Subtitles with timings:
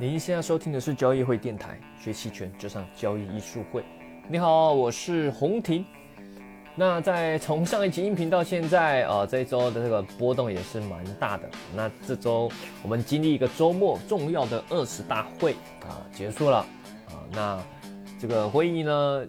[0.00, 3.84] 您现在收听的是交易会电台，学期权就上交易艺术会。
[4.30, 5.84] 你好，我是洪婷。
[6.74, 11.46] 那在从上一集音频到现在啊，这一周的这个波动也是蛮大的。
[11.76, 12.50] 那这周
[12.82, 16.64] 我们经历一个周末重要的二十大会啊结束了
[17.10, 17.62] 啊，那
[18.18, 19.26] 这个会议呢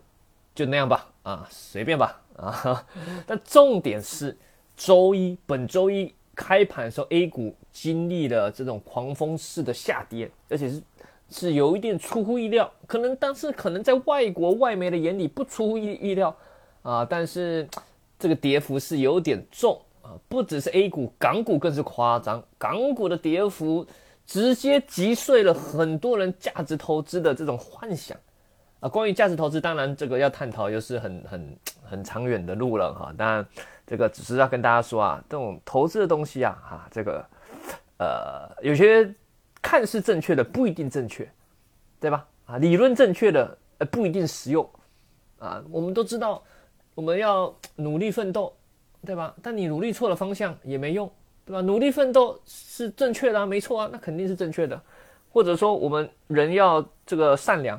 [0.55, 2.87] 就那样吧啊，随便吧啊。
[3.27, 4.37] 但重点是
[4.77, 6.15] 周一，本周一。
[6.43, 10.81] 开盘的时候，A 股经历了这种狂风式的下跌，而且是
[11.29, 12.69] 是有一点出乎意料。
[12.87, 16.35] 可能但是可能在外国外媒的眼里不出乎意意料
[16.81, 17.67] 啊，但是
[18.17, 22.43] 这个跌幅是有点重啊，不只是 A 股，港股更是夸张。
[22.57, 23.85] 港股的跌幅
[24.25, 28.17] 直接击碎了很多人价值投资的这种幻想
[28.79, 28.89] 啊。
[28.89, 31.55] 关于价值投资，当然这个要探讨又是很很
[31.91, 33.13] 很长远的路了哈。
[33.17, 33.45] 当然。
[33.83, 37.25] 这个只是要跟大家说啊，这种投资的东西啊，哈，这个，
[37.97, 39.13] 呃，有些
[39.61, 41.29] 看似正确的不一定正确，
[41.99, 42.25] 对吧？
[42.45, 44.69] 啊，理论正确的呃不一定实用，
[45.39, 46.41] 啊，我们都知道
[46.95, 48.55] 我们要努力奋斗，
[49.05, 49.35] 对吧？
[49.41, 51.11] 但你努力错了方向也没用，
[51.45, 51.59] 对吧？
[51.59, 54.81] 努力奋斗是正确的啊，没错啊，那肯定是正确的。
[55.33, 57.77] 或者说我们人要这个善良，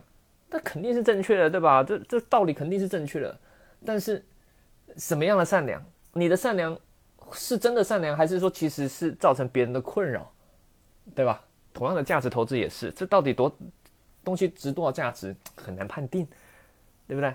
[0.50, 1.82] 那肯定是正确的，对吧？
[1.82, 3.34] 这这道理肯定是正确的，
[3.84, 4.24] 但是
[4.96, 5.84] 什么样的善良？
[6.12, 6.78] 你的善良
[7.32, 10.30] 是真的善良，还是说其实是造成别人的困扰，
[11.14, 11.42] 对吧？
[11.72, 13.50] 同样的价值投资也是，这到底多
[14.22, 16.26] 东西值多少价值很难判定，
[17.08, 17.34] 对不对？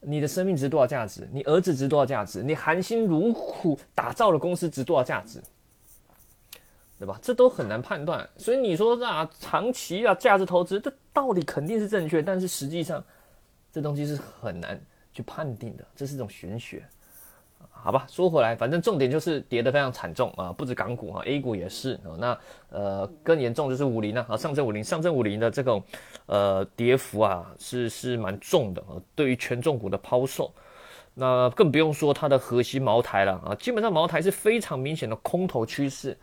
[0.00, 1.26] 你的生命值多少价值？
[1.32, 2.42] 你儿子值多少价值？
[2.42, 5.42] 你含辛茹苦打造的公司值多少价值？
[6.98, 7.18] 对吧？
[7.22, 8.28] 这都很难判断。
[8.36, 13.02] 所以你说啊，长期啊价值投资，这道理肯定是正确，但是实际上
[13.72, 14.80] 这东西是很难
[15.18, 16.80] 去判定的，这是一种玄学。
[17.70, 22.14] 好吧，说回来，反正重点就是跌得非常惨重啊，不止港股啊，A 股也是啊。
[22.16, 22.38] 那
[22.70, 25.82] 呃更严重就是五零啊，上证五零，上证五零的这种
[26.26, 28.94] 呃跌幅啊是是蛮重的啊。
[29.16, 30.52] 对于权重股的抛售，
[31.14, 33.54] 那更不用说它的核心茅台了啊。
[33.56, 36.16] 基本上茅台是非常明显的空头趋势。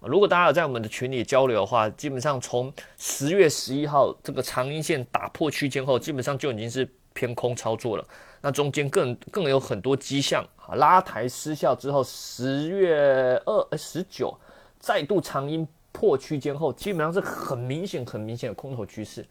[0.00, 8.04] 如果大家有在我们的群里交流的话，基本上从十月十一号这个长阴线打破区间后，基本上就已经是偏空操作了。
[8.44, 14.36] 那中间更更有很多迹象啊，拉抬失效之后，十月二十九
[14.80, 19.24] 再度长阴破区间后，基本上是很明显很明显的空头趋势。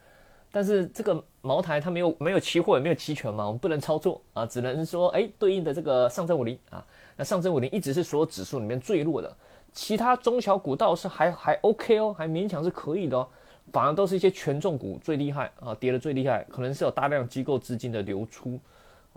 [0.54, 6.86] 但是这个茅台它没有没有期货也没有期权嘛，我们不能操作啊，只能说哎对应的这个上证五零啊，
[7.18, 9.34] 那上证五零一直是所有指数里面最弱的，
[9.74, 13.28] 其他中小股倒是还还 OK 哦，还勉强是可以的哦，
[13.74, 18.60] 反而都是一些权重股最厉害啊，跌的最厉害，可能是有大量机构资金的流出。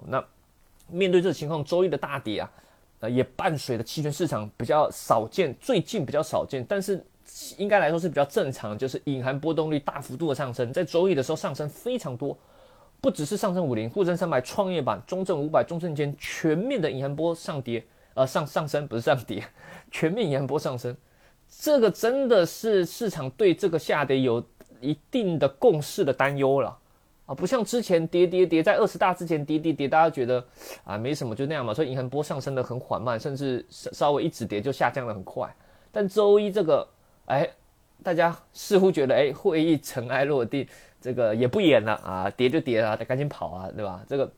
[0.06, 0.24] 那
[0.88, 2.50] 面对这情况，周一的大跌啊，
[3.00, 7.02] 呃，也伴随着期权市场比较少见，最近比较少见，但是
[7.56, 12.36] 应该来说是比较正常，就是隐含波动率大幅度的上升，在周一的时候上升非常多，
[13.00, 17.84] 不只是上证五零、沪深三百、创业板、中证五百、中证间全面的隐含波上跌，
[18.14, 19.42] 呃，上上升不是上跌，
[19.90, 20.94] 全面隐含波上升，
[21.48, 24.44] 这个真的是市场对这个下跌有
[24.80, 26.78] 一定的共识的担忧了。
[27.26, 30.44] 啊，不像之前跌跌跌，在二十大之前跌跌跌，大家觉得
[30.84, 31.72] 啊没什么，就那样嘛。
[31.72, 35.48] 所以银行波上升的很缓慢，甚至稍微一止跌就下降的很快。
[35.90, 36.86] 但周一这个，
[37.24, 37.48] 哎，
[38.02, 40.68] 大家似乎觉得哎，会议尘埃落定，
[41.00, 44.04] 这个也不演了啊，跌就跌啊，得赶紧跑啊，对吧？
[44.06, 44.30] 这个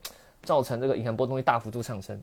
[0.45, 2.23] 造成这个银行波动率大幅度上升。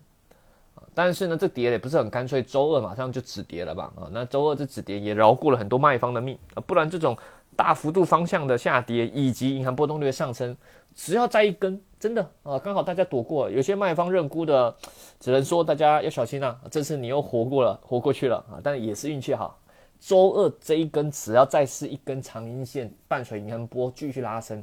[0.96, 3.91] 但是呢，这跌也不是很干脆，周二马上就止跌了吧？
[3.97, 7.18] 啊，那周二这止跌也饶过了很多卖方的命啊，不然这种。
[7.56, 10.56] 大幅度方向的下跌，以及银行波动率的上升，
[10.94, 13.50] 只要再一根，真的啊，刚好大家躲过。
[13.50, 14.75] 有些卖方认沽的，
[15.19, 16.59] 只能说大家要小心啊。
[16.69, 19.59] 这次你又活过了，活过去了啊，但也是运气好。
[20.00, 24.62] 周二这一根，只要再是一根长阴线，伴随银行波继续拉升，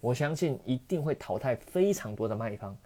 [0.00, 2.76] 我相信一定会淘汰非常多的卖方。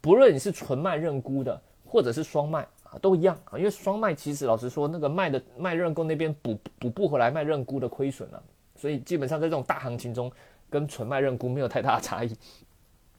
[0.00, 3.58] 不论你是纯卖认沽的，或者是双卖啊，都一样啊。
[3.58, 8.40] 因为双卖其实老实说，那个卖的卖认购那边补补不回来卖认沽的亏损了。
[8.78, 10.32] 所以基本上在这种大行情中，
[10.70, 12.32] 跟纯卖认沽没有太大的差异，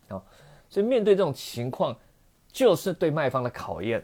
[0.07, 0.23] 啊，
[0.69, 1.95] 所以面对这种情况，
[2.51, 4.03] 就是对卖方的考验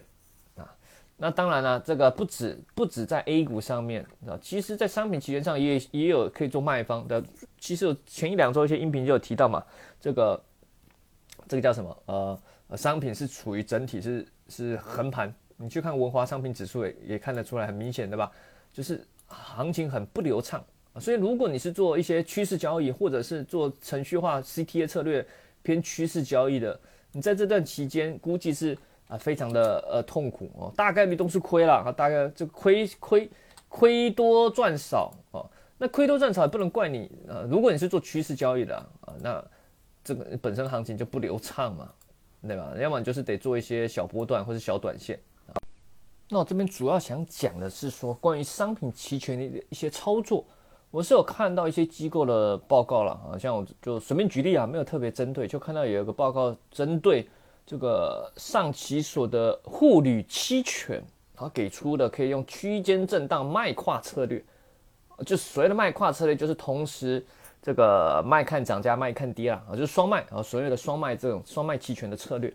[0.56, 0.76] 啊。
[1.18, 7.24] 那当然了，这个不止不止在 A 股上面啊，其实在商品期权上也也有可以做卖方的。
[7.58, 9.64] 其实前一两周一些音频就有提到嘛，
[10.00, 10.44] 这个
[11.48, 11.98] 这个叫什么？
[12.08, 12.40] 呃，
[12.76, 18.32] 商品是处于整体是是横盘，你去看文华商品指数也也看得出来，很明显对吧？
[18.74, 20.64] 就是行情很不流畅。
[21.00, 25.26] 所以，如果你是做一些趋势交易，或者是做程序化 CTA 策略
[25.62, 26.80] 偏趋势交易的，
[27.12, 28.78] 你在这段期间估计是
[29.08, 33.30] 啊非常的呃痛苦哦，大概率都是亏了啊，大概这亏亏
[33.68, 35.46] 亏多赚少哦，
[35.78, 37.46] 那亏多赚少也不能怪你啊。
[37.50, 39.44] 如果你是做趋势交易的啊，那
[40.04, 41.92] 这个本身行情就不流畅嘛，
[42.48, 42.74] 对吧？
[42.80, 45.60] 要么就是得做一些小波段或者小短线啊。
[46.30, 50.46] 那我这边主要想讲的是说，关于商品期权的一些操作，
[50.96, 57.28] 我是有看到一些机构的报告了啊，像我就随便举例啊，没有特别针对，就看到有一个报告针对
[57.66, 61.04] 这个上期所的沪铝期权。
[61.36, 64.42] 然后给出的可以用区间震荡卖跨策略，
[65.26, 67.22] 就所谓的卖跨策略，就是同时
[67.62, 72.50] 这个卖看涨价卖看跌了，啊，就是双卖啊，所谓的双卖这种双卖期权的策略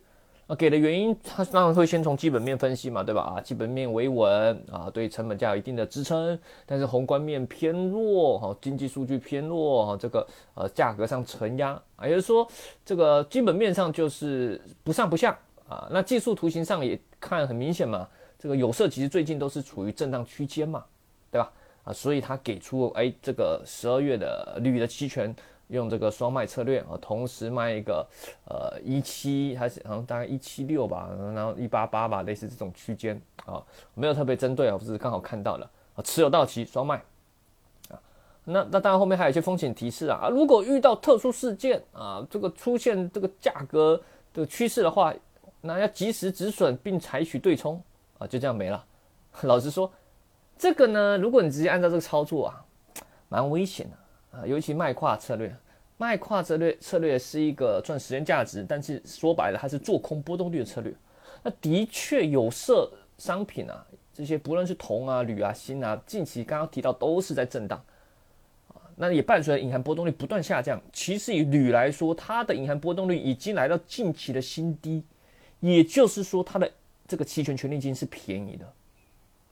[0.50, 3.22] 啊，给的原因，它当然会先从基本面分析嘛，对吧？
[3.22, 6.36] 啊，基本面维稳啊，对成本价有一定的支撑，
[6.66, 12.44] 但是宏观面偏弱哈，经济数据偏弱哈，这个呃价格上承压，也就是说
[12.84, 15.38] 这个基本面上就是不上不下
[15.68, 18.08] 啊，那技术图形上也看很明显嘛。
[18.36, 20.84] 这个有色其实最近都是处于震荡区间嘛，
[21.30, 21.52] 对吧？
[21.84, 25.32] 啊，所以他给出哎，这个十二月的铝的期权
[25.70, 28.06] 用这个双卖策略啊，同时卖一个
[28.44, 33.62] 呃一七还是好像大概一七六吧，然后一八八吧，类似这种区间啊，
[33.94, 37.02] 没有特别针对啊，我只是刚好看到了啊，持有到期双卖
[37.88, 37.98] 啊，
[38.44, 44.00] 那那当然后面还有一些风险提示啊，啊，如果遇到特殊事件啊，这个出现这个价格
[44.34, 45.14] 的趋势的话，
[45.60, 47.82] 那要及时止损并采取对冲。
[48.18, 48.84] 啊，就这样没了。
[49.44, 49.90] 老实说，
[50.58, 52.64] 这个呢，如果你直接按照这个操作啊，
[53.30, 53.96] 蛮危险的
[54.30, 54.46] 啊。
[54.46, 55.54] 尤其卖跨策略，
[55.96, 60.94] 卖跨策略策略是一个赚时间价值，但是说白了，它是做空波动率的策略。
[61.42, 67.82] 那的确有色商品啊，这些不论是铜啊、铝啊、锌啊，近期刚刚提到都是在震荡
[68.68, 70.80] 啊，那也伴随着隐含波动率不断下降。
[70.92, 75.04] 其实以铝来说，它的隐含波动率已经来到近期的新低，
[75.60, 76.70] 也就是说它的。
[77.08, 78.72] 这个期权权利金是便宜的，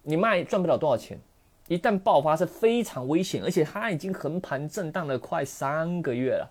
[0.03, 1.19] 你卖赚不了多少钱，
[1.69, 6.51] 一旦爆发是非常危险，而且它已经横盘震荡了快三个月了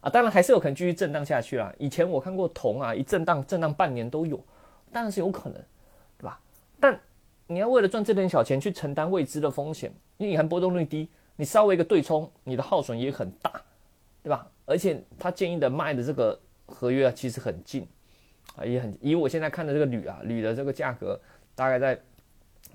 [0.00, 0.08] 啊！
[0.08, 1.72] 当然还是有可能继续震荡下去啦。
[1.78, 4.42] 以前我看过铜啊，一震荡震荡半年都有，
[4.90, 5.60] 当然是有可能，
[6.16, 6.40] 对吧？
[6.80, 6.98] 但
[7.46, 13.52] 你要为了赚这点小钱去承担未知的风险，因为隐含波动率低，你稍微一个对冲，你的耗损也很大，
[14.22, 14.48] 对吧？
[14.64, 17.86] 而且他建议的卖的这个合约啊，其实很近。
[18.56, 21.18] 啊，也很以我现在看的这个铝啊，铝的这个价格
[21.54, 21.98] 大概在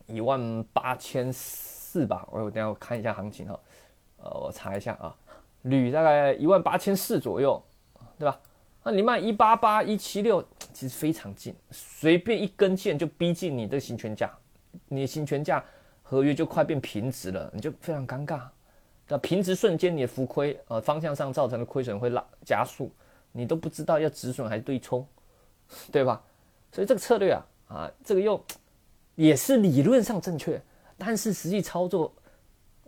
[0.07, 2.27] 一万八千四四吧。
[2.31, 3.59] 我等下我看一下行情哈，
[4.17, 5.15] 呃，我查一下啊，
[5.63, 7.59] 铝大概一万八千四左右，
[8.19, 8.39] 对吧？
[8.83, 14.31] 那你卖一八八一七六，其实非常近，随便一根线就逼近你的行权价，
[14.88, 15.63] 你的行权价
[16.03, 18.41] 合约就快变平值了，你就非常尴尬。
[19.07, 22.91] 那平值瞬间你的浮亏，呃，方向上造成的亏损会拉加速，
[23.31, 25.05] 你都不知道要止损还是对冲。
[25.91, 26.21] 对吧？
[26.71, 28.41] 所以这个策略啊，啊，这个又
[29.15, 30.61] 也是理论上正确，
[30.97, 32.13] 但是实际操作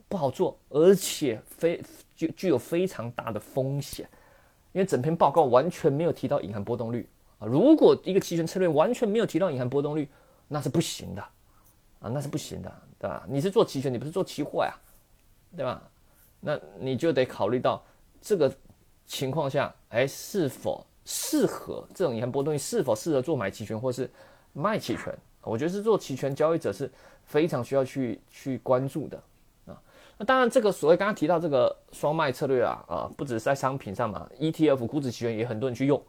[0.07, 1.81] 不好做，而且非
[2.15, 4.09] 具具有非常大的风险，
[4.71, 7.07] 因为整篇报告完全没有提到隐含波动率
[7.39, 7.47] 啊。
[7.47, 10.09] 如果一个期权策略完全没有提到隐含波动率，
[10.47, 11.21] 那是不行的
[11.99, 13.25] 啊，那是不行的，对吧？
[13.29, 14.73] 你是做期权，你不是做期货呀，
[15.55, 15.81] 对吧？
[16.39, 17.83] 那你就得考虑到
[18.21, 18.51] 这个
[19.05, 20.85] 情况下，哎，是否？
[21.11, 24.07] 适合这种隐含波动率是否适合做买期权或是
[24.53, 25.17] 卖期权？
[25.49, 26.89] 我觉得是做期权交易者是
[27.23, 29.17] 非常需要去去关注的
[29.65, 29.81] 啊。
[30.17, 36.01] 那当然，这个所谓刚刚提到这个双卖策略啊啊，不只是在商品上嘛，ETF 股指期权也很多人去用，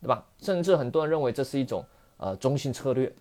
[0.00, 0.24] 对吧？
[0.38, 1.84] 甚至很多人认为这是一种
[2.16, 3.12] 呃中性策略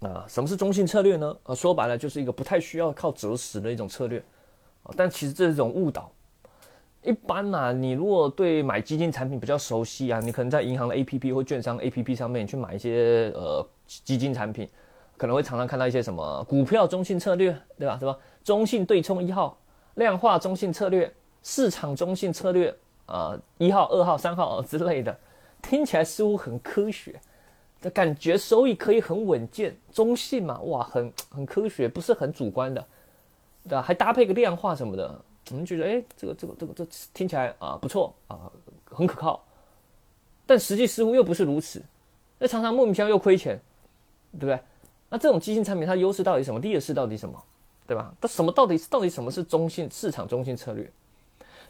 [0.00, 0.24] 啊。
[0.28, 1.36] 什么是中性策略呢？
[1.44, 4.22] 啊，说白了就是一个不太需要靠择时的一种策略
[4.82, 4.92] 啊。
[4.96, 6.10] 但其实这是一种误导。
[7.04, 13.66] 一般呐，你如果对买基金产品比较熟悉啊，你可能在银行的 A P P 或券商 A P P 上面去买一些呃
[14.04, 14.68] 基金产品，
[15.16, 17.98] 可能会常常看到一些什么股票中性策略，对吧？
[17.98, 18.16] 是吧？
[18.44, 19.56] 中性对冲一号、
[19.94, 22.74] 量化中性策略、市场中性策略
[23.06, 25.16] 啊，一号、二号、三号之类的，
[25.60, 27.20] 听起来似乎很科学，
[27.80, 32.84] 这感觉收益可以很稳健，中性嘛，哇，很很科学，不是很主观的，
[33.64, 33.82] 对吧？
[33.82, 35.20] 还搭配个量化什么的。
[35.50, 38.50] 我们觉得，哎，这个这个这个这听起来啊不错啊，
[38.84, 39.44] 很可靠，
[40.46, 41.82] 但实际似乎又不是如此，
[42.38, 43.60] 那常常莫名其妙又亏钱，
[44.32, 44.58] 对不对？
[45.08, 46.58] 那这种基金产品它优势到底什么？
[46.60, 47.42] 劣势到底什么？
[47.86, 48.14] 对吧？
[48.20, 50.90] 它什么到底到底什么是中性市场中性策略？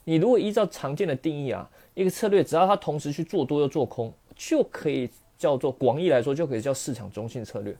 [0.04, 7.76] 你如果依照常见的定义啊，一个策略只要它同时去做多又做空，就可以叫做广义来说就可以叫市场中性策略。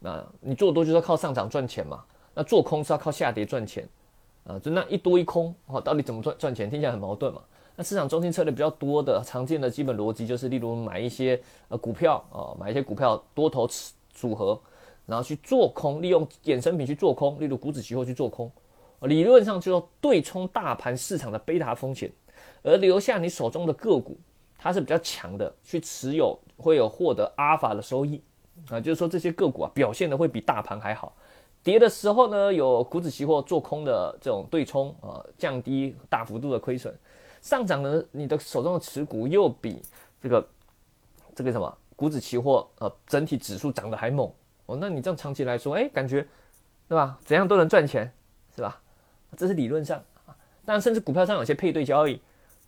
[0.00, 3.88] 那你做多就是要靠上涨赚钱嘛，那做空是要靠下跌赚钱。
[4.46, 6.68] 啊，就那一多一空，哦，到底怎么赚赚钱？
[6.68, 7.40] 听起来很矛盾嘛。
[7.76, 13.68] 那市场中心策略比较多的常见的基本逻辑就是，例如买一些呃股票啊，买一些股票多头
[14.12, 14.60] 组合，
[15.06, 18.50] 然后去做空，利用衍生品去做空，例如股指期货去做空。
[19.00, 22.10] 理论上就要对冲大盘市场的贝塔风险，
[22.62, 24.16] 而留下你手中的个股，
[24.56, 28.22] 它是比较强的，去持有会有获得阿尔法的收益
[28.70, 31.12] 啊，就是说这些个股啊表现的会比大盘还好。
[31.62, 36.92] 跌的时候呢，有股指期货做空的这种对冲啊，降低大幅度的亏损；
[37.44, 39.82] 上涨呢，你的手中的持股又比
[40.18, 40.48] 这个
[41.34, 44.32] 这个什么股指期货呃整体指数涨得还猛
[44.64, 46.26] 哦，那你这样长期来说，哎，感觉
[46.88, 47.18] 对吧？
[47.22, 48.10] 怎样都能赚钱，
[48.56, 48.80] 是吧？
[49.36, 50.34] 这是理论上啊，
[50.64, 52.18] 但甚至股票上有些配对交易，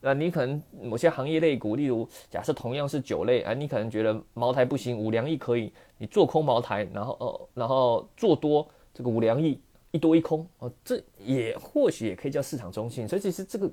[0.02, 8.68] 呃，你可能某些行业类股，例如假设同样是酒类，啊，你可能觉得茅台不行，五粮液可以，你做空茅台，然后呃，然后做多。
[8.92, 9.58] 这个五粮液
[9.92, 13.70] 一多一空哦，这也或许也可以叫市场中性，所以其实这个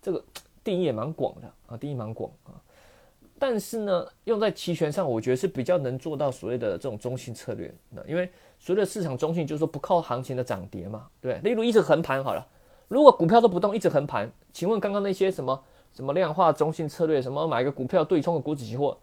[0.00, 0.24] 这个
[0.64, 2.56] 定义也蛮广的啊，定义蛮广啊。
[3.38, 7.72] 但是呢，用在期权上，我觉得是比较能做到所谓的这种中性策略。
[7.90, 12.46] 那因为所谓的市场中性，就是说不靠行情的涨跌嘛，对例如一直横盘好了，
[12.88, 15.62] 如果股票都不动，一直横盘，请问刚刚那些什么
[15.92, 18.98] 什么量化中性策略，什么买个股票对冲的股指期货，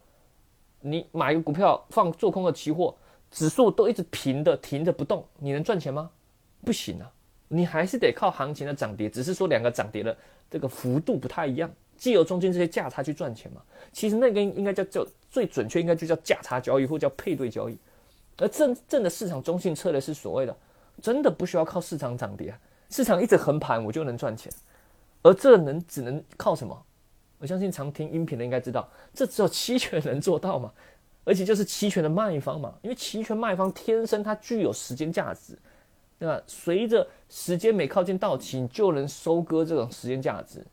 [0.81, 2.95] 你买个股票放做空的期货。
[3.31, 6.09] 指数都一直平的停着不动，你能赚钱吗？
[6.65, 7.09] 不行啊，
[7.47, 10.17] 你还是得靠行情的涨跌，只是说两个涨跌的
[10.49, 13.61] 这个幅度不太一样，既有中间这些价差去赚钱嘛。
[13.93, 17.77] 其实那个应该叫叫最准确，应该就叫价差交易或叫配对交易。
[18.37, 20.57] 而真正的市场中性策略是所谓的，
[21.01, 22.53] 真的不需要靠市场涨跌，
[22.89, 24.51] 市场一直横盘我就能赚钱。
[25.21, 26.83] 而这能只能靠什么？
[27.37, 30.71] 我相信常听音频的应该知道，这只有期权能做到嘛。
[31.23, 35.57] 而且就是期权的卖方嘛，因为期权卖方天生它具有时间价值，
[36.17, 36.41] 对吧？
[36.47, 40.65] 随着时间每靠近到期，你就能收割这种时间价值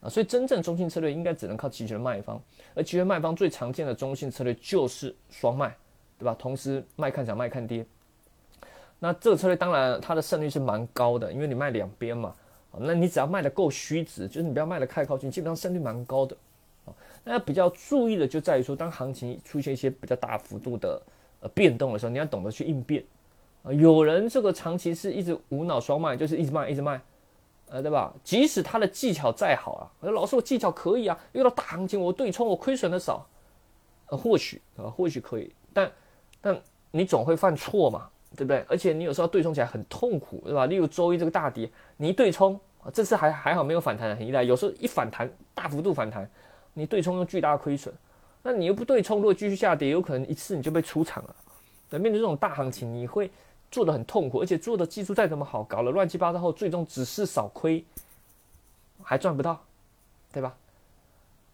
[0.00, 0.08] 啊。
[0.08, 2.40] 所以真正中性策略应该只能靠期权卖方，
[2.74, 5.76] 而期权卖方最常见的中性策略就是双卖，
[6.18, 6.34] 对吧？
[6.38, 7.86] 同时卖看涨卖看跌。
[8.98, 12.34] 那这个策略当然它的胜率是蛮高的，因为你卖两边嘛。
[12.80, 16.36] 那你只要卖的够虚值，就是你不要卖的太靠近，基本上胜率蛮高的。
[17.24, 21.00] 那比较注意的就在于说，当行情出现一些比较大幅度的
[21.40, 23.02] 呃变动的时候，你要懂得去应变
[23.62, 23.72] 啊。
[23.72, 27.00] 有人这个长期是一直无脑双卖，就是一直卖一直卖，
[27.68, 28.12] 呃，对吧？
[28.22, 33.26] 即使他的技巧再好啊，老师我技巧可以啊，遇到大行情我对冲我亏损的少，
[34.06, 35.90] 呃，或许啊或许可以，但
[36.40, 36.60] 但
[36.90, 38.64] 你总会犯错嘛，对不对？
[38.68, 40.66] 而且你有时候对冲起来很痛苦，对吧？
[40.66, 42.58] 例如周一这个大跌，你一对冲，
[42.92, 46.28] 这次还还好没有反弹很依赖，有时候一反弹大幅度反弹。
[46.74, 47.92] 你对冲又巨大的亏损，
[48.40, 51.34] 那你又不对冲，如果继续下跌，有可能一次你就被出场了。
[51.90, 53.28] 对，面对这种大行情，你会
[53.70, 57.84] 做的很痛苦，而且做的技术再怎么好，搞了乱七八糟后，最终只是少亏，
[59.02, 59.62] 还赚不到，
[60.32, 60.56] 对吧？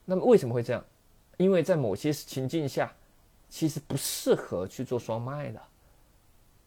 [0.05, 0.85] 那么为什么会这样？
[1.37, 2.93] 因为在某些情境下，
[3.49, 5.61] 其实不适合去做双卖的，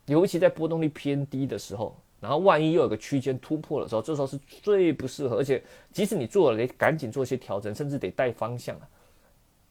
[0.06, 1.96] 尤其在波动率偏低的时候。
[2.20, 5.64] 然后万一又有个区间突破的时候，这时候是最不适合，而且
[5.94, 8.90] 即使你做了，得赶紧做一些调整，甚至得带方向啊。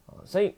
[0.06, 0.54] 啊，所以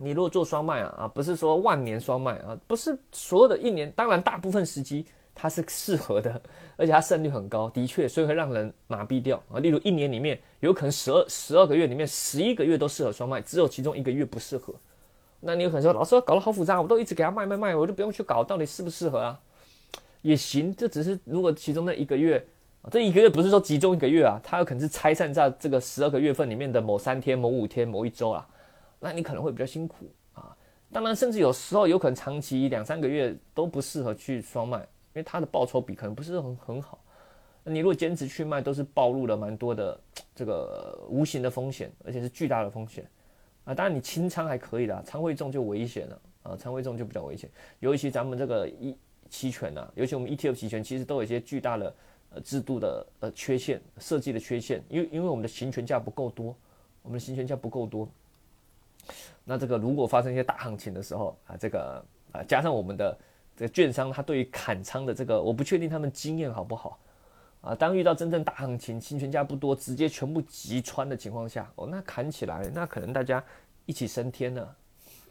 [0.00, 6.40] 你如果做双卖啊，啊，不是说万年双卖啊，不是所有的一年，当然大部分时机它是适合的，
[6.76, 9.58] 而且它胜率很高，的确，所以会让人麻痹掉啊。
[9.58, 14.74] 例如一年里面有可能十二十二个月里面十一个月都适合双卖，只有其中一个月不适合。
[15.40, 19.38] 那你有可能说，老师搞得好复杂，我都一直给他卖卖卖，我就不用去搞，到底适不适合啊？
[20.22, 22.44] 也行，这只是如果其中那一个月，
[22.90, 28.48] 这一个月不是说集中一个月啊，它有可能是拆散在这个十二个月份里面的某三天、某五天、某一周啊，
[28.98, 30.56] 那你可能会比较辛苦啊。
[30.92, 36.98] 当然，甚至有时候有可能长期两三个月都不适合去双卖，因为它的报酬比可能不是很很好。
[37.64, 40.00] 你如果坚持去卖，都是暴露了蛮多的
[40.34, 43.04] 这个无形的风险，而且是巨大的风险
[43.64, 43.74] 啊。
[43.74, 47.50] 当然你清仓还可以的，仓位重就危险了啊，仓位重就比较危险，
[47.80, 48.96] 尤其咱们这个一。
[49.28, 51.94] 期权呐，尤其我们 ETF 期权，其实都有一些巨大的
[52.30, 56.56] 呃制度的呃缺陷，设计的缺陷，因为因为我们的行权价不够多，
[57.02, 58.08] 我们的行权价不够多。
[59.44, 63.16] 那这个如果发生一些大行情的时候啊，这个啊加上我们的
[63.56, 66.98] 这个券商，他对于砍仓的这个，我不确定他们经验好不好
[67.60, 67.74] 啊。
[67.74, 73.42] 当遇到真正大行情，行权价不多，直接全部击穿的情况下，哦，那砍起来，那可能大家
[73.84, 74.76] 一起升天了，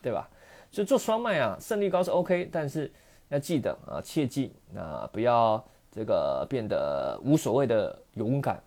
[0.02, 0.30] 对吧？
[0.72, 2.92] 所以做双卖啊，胜率高是 OK，但是。
[3.30, 8.62] 要记得啊，切记啊，不要这个变得无所谓的勇敢。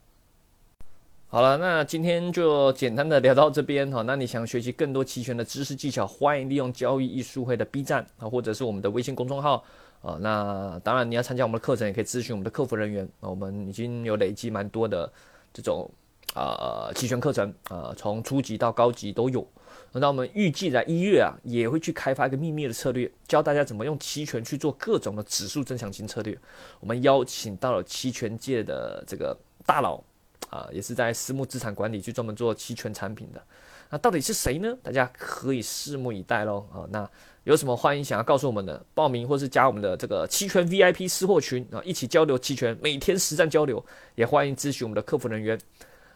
[1.31, 4.01] 好了，那今天就简单的聊到这边哈。
[4.01, 9.63] 那你想学习更多期权的知识技巧，欢迎利用交易艺术会的 B 站啊，或者是我们的微信公众号
[10.01, 10.17] 啊。
[10.23, 13.29] 那当然你要参加我们的课程，也可以咨询我们的客服人员啊。
[13.29, 15.13] 我们已经有累积蛮多的
[15.53, 15.91] 这种
[16.35, 19.47] 呃期权课程，啊从初级到高级都有。
[19.93, 26.39] 那我们预计在一月啊，也会去开发一个秘密的策略，教大家怎么用期权去做各种的指数增强型策略。
[26.81, 30.03] 我们邀请到了期权界的这个大佬，
[30.51, 33.43] 啊，也是在私募资产管理去专门做期权产品的。
[33.91, 34.77] 那到底是谁呢？
[34.83, 36.67] 大家可以拭目以待喽。
[36.73, 37.09] 啊，那
[37.45, 45.59] 有什么欢迎想要告诉我们的，报名或是加我们的这个期权 VIP 私货群啊，一起交流期权，每天实战交流，也欢迎咨询我们的客服人员。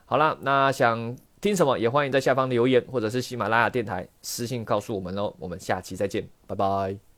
[0.04, 1.16] 好了，那想。
[1.42, 5.34] 听什么也欢迎在下方留言，或者是喜马拉雅电台私信告诉我们喽。
[5.40, 7.11] 我们下期再见，拜拜。